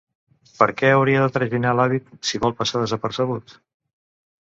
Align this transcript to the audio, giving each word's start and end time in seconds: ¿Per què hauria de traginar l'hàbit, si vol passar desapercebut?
¿Per 0.59 0.67
què 0.77 0.87
hauria 0.93 1.19
de 1.23 1.33
traginar 1.35 1.73
l'hàbit, 1.79 2.07
si 2.29 2.41
vol 2.45 2.55
passar 2.63 2.81
desapercebut? 2.85 3.55